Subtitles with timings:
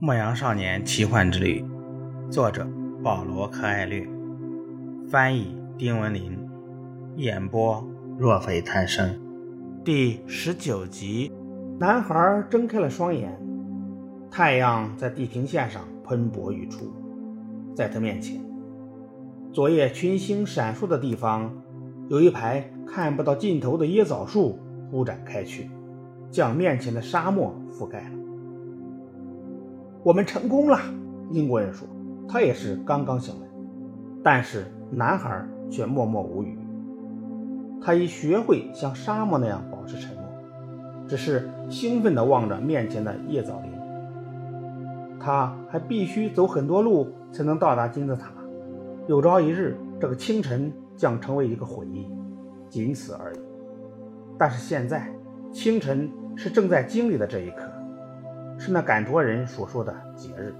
[0.00, 1.64] 牧羊少年奇幻之旅，
[2.30, 2.64] 作者
[3.02, 4.06] 保罗·柯艾略，
[5.10, 6.38] 翻译丁文林，
[7.16, 7.84] 演播
[8.16, 9.20] 若非贪生。
[9.84, 11.32] 第十九集，
[11.80, 13.36] 男孩睁开了双眼，
[14.30, 16.92] 太阳在地平线上喷薄欲出，
[17.74, 18.40] 在他面前，
[19.52, 21.52] 昨夜群星闪烁的地方，
[22.08, 24.60] 有一排看不到尽头的椰枣树
[24.92, 25.68] 铺展开去，
[26.30, 28.27] 将面前的沙漠覆盖了。
[30.02, 30.78] 我们成功了，
[31.30, 31.86] 英国人说，
[32.28, 33.48] 他也是刚刚醒来。
[34.22, 36.58] 但是男孩却默默无语。
[37.80, 40.24] 他已学会像沙漠那样保持沉默，
[41.06, 43.72] 只是兴奋地望着面前的叶藻林。
[45.20, 48.30] 他还必须走很多路才能到达金字塔。
[49.06, 52.06] 有朝一日，这个清晨将成为一个回忆，
[52.68, 53.38] 仅此而已。
[54.38, 55.10] 但是现在，
[55.52, 57.62] 清晨是正在经历的这一刻。
[58.58, 60.54] 是那赶驼人所说的节日。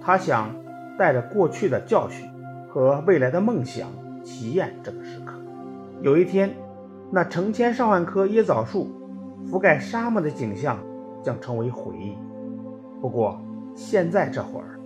[0.00, 0.50] 他想
[0.98, 2.28] 带着过去的教训
[2.68, 3.88] 和未来的梦想，
[4.24, 5.34] 体验这个时刻。
[6.00, 6.54] 有一天，
[7.10, 8.88] 那成千上万棵椰枣树
[9.48, 10.78] 覆盖沙漠的景象
[11.22, 12.16] 将成为回忆。
[13.00, 13.40] 不过，
[13.74, 14.78] 现在这会儿，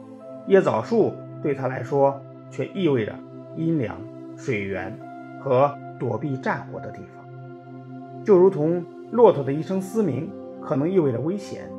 [0.49, 3.15] 椰枣树对他来说却意味着
[3.57, 3.97] 阴凉、
[4.37, 4.99] 水源
[5.41, 10.31] 和躲避战火的地方，就如同骆驼的一声嘶鸣
[10.61, 11.71] 可能意味着危险。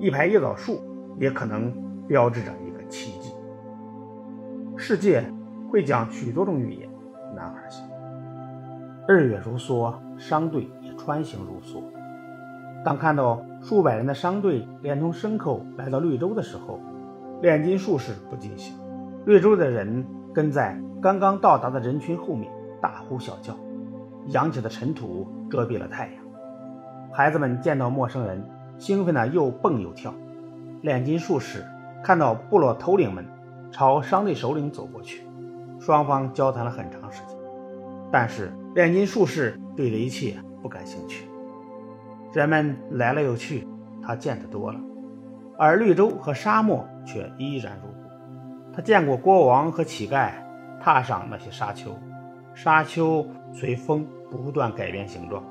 [0.00, 0.80] 一排椰枣树
[1.18, 1.72] 也可能
[2.06, 3.32] 标志着一个奇迹。
[4.76, 5.24] 世界
[5.70, 6.88] 会讲许多种语言，
[7.34, 7.86] 男孩想。
[9.06, 11.82] 日月如梭，商队也穿行如梭。
[12.84, 16.80] 当看到数百人的商队连同牲口来到绿洲的时候，
[17.40, 18.76] 炼金术士不禁想：
[19.26, 22.50] 绿洲的人跟在刚刚到达的人群后面，
[22.82, 23.54] 大呼小叫，
[24.26, 26.24] 扬起的尘土遮蔽了太阳。
[27.12, 28.44] 孩子们见到陌生人。
[28.78, 30.12] 兴奋的又蹦又跳，
[30.82, 31.64] 炼金术士
[32.02, 33.24] 看到部落头领们
[33.70, 35.26] 朝商队首领走过去，
[35.80, 37.36] 双方交谈了很长时间。
[38.12, 41.28] 但是炼金术士对这一切不感兴趣。
[42.32, 43.66] 人们来了又去，
[44.02, 44.78] 他见得多了，
[45.56, 47.94] 而绿洲和沙漠却依然如故。
[48.72, 50.32] 他见过国王和乞丐
[50.80, 51.96] 踏上那些沙丘，
[52.54, 55.42] 沙丘随风不断改变形状，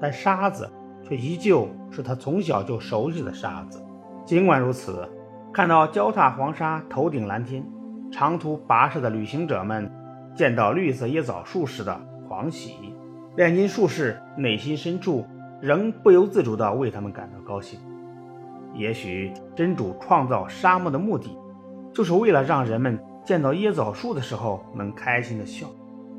[0.00, 0.68] 但沙子。
[1.08, 3.82] 却依旧是他从小就熟悉的沙子。
[4.24, 5.08] 尽管如此，
[5.52, 7.64] 看到脚踏黄沙、头顶蓝天、
[8.10, 9.90] 长途跋涉的旅行者们
[10.34, 12.94] 见到绿色椰枣树时的狂喜，
[13.36, 15.26] 炼金术士内心深处
[15.60, 17.78] 仍不由自主地为他们感到高兴。
[18.74, 21.36] 也许真主创造沙漠的目的，
[21.92, 25.66] 就是为了让人们见到椰枣树的时候能开心地笑。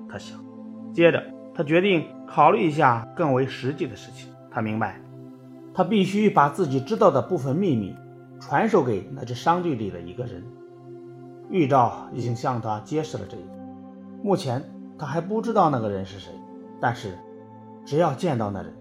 [0.08, 0.38] 他想。
[0.94, 1.24] 接着，
[1.56, 4.32] 他决定考虑一下更为实际的事情。
[4.53, 5.02] 他明白，
[5.74, 7.96] 他必须把自己知道的部分秘密
[8.40, 10.44] 传授给那支商队里的一个人。
[11.50, 13.50] 预兆已经向他揭示了这一点。
[14.24, 14.64] 目前
[14.97, 16.31] 他还不知道那个人是谁，
[16.80, 17.18] 但是
[17.84, 18.74] 只要见到那人，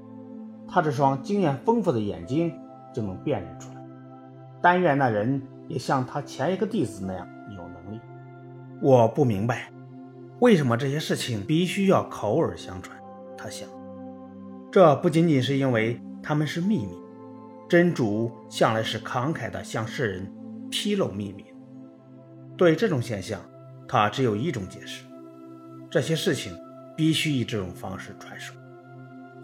[0.68, 2.52] 他这双经验丰富的眼睛
[2.94, 3.76] 就能辨认出来。
[4.60, 8.00] 但愿那人也像他前一个弟子那样有能力。
[8.80, 9.70] 我不明白，
[10.40, 12.96] 为什么这些事情必须要口耳相传。
[13.36, 13.68] 他想。
[14.72, 16.96] 这不仅仅是因为他们是秘密，
[17.68, 20.26] 真主向来是慷慨地向世人
[20.70, 21.44] 披露秘密。
[22.56, 23.38] 对这种现象，
[23.86, 25.04] 他只有一种解释：
[25.90, 26.58] 这些事情
[26.96, 28.54] 必须以这种方式传授，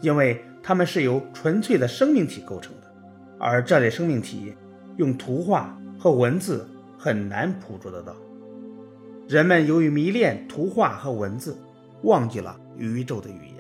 [0.01, 2.91] 因为它们是由纯粹的生命体构成的，
[3.39, 4.55] 而这类生命体
[4.97, 6.67] 用图画和文字
[6.99, 8.17] 很难捕捉得到。
[9.29, 11.55] 人们由于迷恋图画和文字，
[12.05, 13.58] 忘记了宇宙的语言。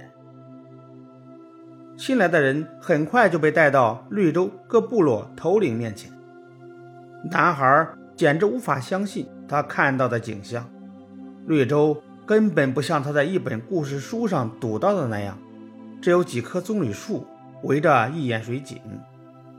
[1.99, 6.09] 新来的人很快就被带到绿洲各部落头领面前。
[7.29, 10.65] 男孩简直无法相信他看到的景象。
[11.47, 15.37] 绿洲根本不像他在一本故事书上读到的那样，
[16.01, 17.27] 只有几棵棕榈树
[17.65, 18.81] 围着一眼水井，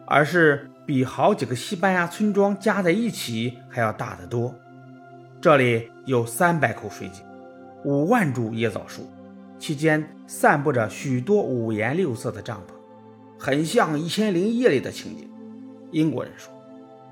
[0.07, 4.55] 而是比好几个西班牙村庄加在一起还要大得多。
[5.41, 7.21] 这里有三百口水井，
[7.83, 9.05] 五万株椰枣树。
[9.59, 12.71] 期间散布着许多五颜六色的帐篷，
[13.37, 15.29] 很像《一千零一夜》里的情景。
[15.91, 16.51] 英国人说，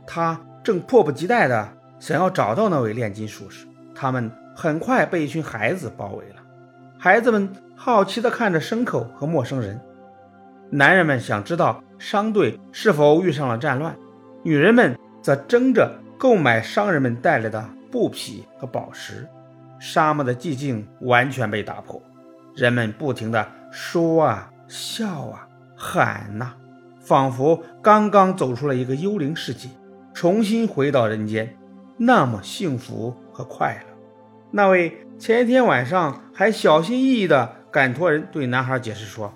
[0.07, 3.67] 他正迫不及待地想要找到那位炼金术士。
[3.94, 6.35] 他们很快被一群孩子包围了，
[6.97, 9.79] 孩子们好奇地看着牲口和陌生人，
[10.69, 13.95] 男人们想知道商队是否遇上了战乱，
[14.44, 19.27] 女人们则争着购买商人们带来的布匹和宝石。
[19.79, 22.01] 沙漠的寂静完全被打破。
[22.57, 26.54] 人们不停地说啊、笑啊、喊呐，
[27.00, 29.69] 仿佛刚刚走出了一个幽灵世界，
[30.12, 31.56] 重新回到人间，
[31.98, 33.95] 那么幸福和快乐。
[34.50, 39.31] 那位前天晚上还小心翼翼的赶驼人对男孩解释说：“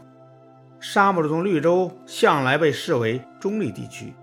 [0.81, 4.15] 沙漠中绿洲向来被视为中立地区，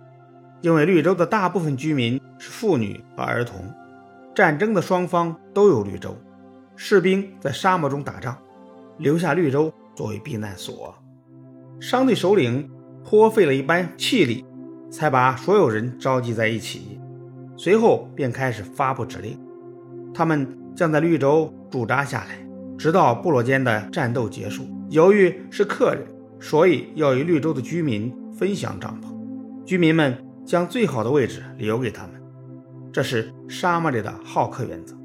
[0.61, 3.61] 因为绿洲的大部分居民是妇女和儿童。
[4.35, 6.17] 战争的双方都有绿洲，
[6.75, 8.37] 士兵在沙漠中打仗，
[8.99, 10.95] 留下绿洲作为避难所。
[11.81, 12.71] 商队首领
[13.05, 14.45] 颇费了一般气力，
[14.91, 17.01] 才把所有人召集在一起，
[17.57, 19.39] 随后便开始发布指令，
[20.13, 20.47] 他们。”
[20.79, 22.39] 将在绿洲驻扎下来，
[22.79, 24.65] 直到部落间的战斗结束。
[24.91, 26.07] 由于是客人，
[26.39, 29.09] 所以要与绿洲的居民分享帐篷。
[29.65, 30.17] 居民们
[30.47, 32.13] 将最好的位置留给他们，
[32.93, 34.97] 这是沙漠里的好客原则。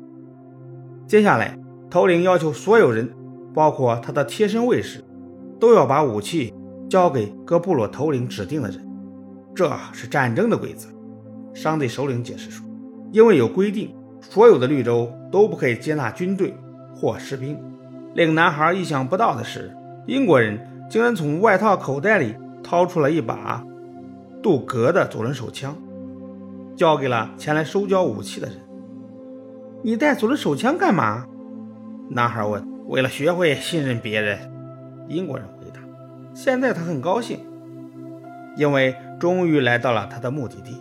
[1.08, 1.58] 接下来，
[1.90, 3.10] 头领要求所有人，
[3.54, 5.04] 包括他的贴身卫士，
[5.60, 6.54] 都要把武器
[6.90, 8.86] 交给各部落头领指定的人。
[9.56, 10.90] 这是战争的规则。
[11.54, 12.66] 商队首领解释说
[13.14, 16.56] ：“因为有规定。”所有的绿洲都不可以接纳军队
[16.96, 17.60] 或士兵。
[18.14, 19.76] 令男孩意想不到的是，
[20.08, 20.58] 英国人
[20.90, 22.34] 竟然从外套口袋里
[22.64, 23.62] 掏出了一把
[24.42, 25.76] 杜格的左轮手枪，
[26.74, 28.56] 交给了前来收缴武器的人。
[29.82, 31.26] 你带左轮手枪干嘛？
[32.10, 32.73] 男孩问。
[32.94, 34.38] 为了学会信任别人，
[35.08, 35.80] 英国人回答。
[36.36, 37.40] 现在他很高兴，
[38.56, 40.80] 因为终于来到了他的目的地。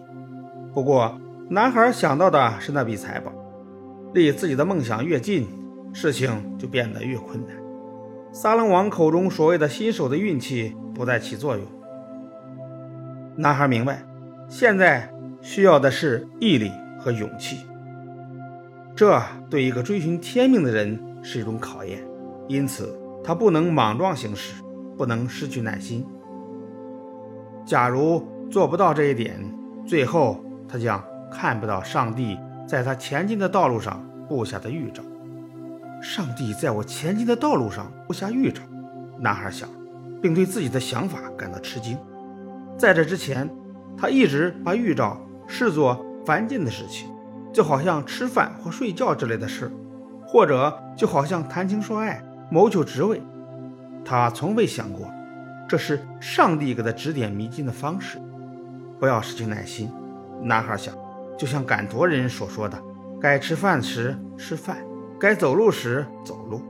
[0.74, 1.18] 不过，
[1.48, 3.32] 男孩想到的是那笔财宝，
[4.12, 5.48] 离自己的梦想越近，
[5.94, 7.56] 事情就变得越困难。
[8.30, 11.64] 撒冷王口中所谓的新手的运气不再起作用。
[13.36, 14.04] 男孩明白，
[14.50, 15.10] 现在
[15.40, 17.64] 需要的是毅力和勇气，
[18.94, 19.18] 这
[19.48, 22.02] 对一个追寻天命的人是一种考验，
[22.48, 24.62] 因此他不能莽撞行事，
[24.96, 26.06] 不能失去耐心。
[27.64, 29.40] 假如做不到这一点，
[29.86, 31.02] 最后他将。
[31.34, 32.38] 看不到上帝
[32.68, 35.02] 在他前进的道路上布下的预兆。
[36.02, 38.60] 上帝在我前进的道路上布下预兆，
[39.18, 39.66] 男孩想，
[40.20, 41.96] 并对自己的想法感到吃惊。
[42.76, 43.48] 在这之前，
[43.96, 47.08] 他一直把预兆视作凡间的事情，
[47.50, 49.72] 就好像吃饭或睡觉之类的事，
[50.32, 53.20] 或者就好像谈情说爱、谋求职位。
[54.02, 55.06] 他从未想过，
[55.68, 58.18] 这是上帝给他指点迷津的方式。
[58.98, 59.92] 不要失去耐心，
[60.40, 60.94] 男孩想。
[61.36, 62.80] 就像赶驼人所说的
[63.20, 64.78] ：“该吃饭时吃饭，
[65.20, 66.62] 该走路时走路。”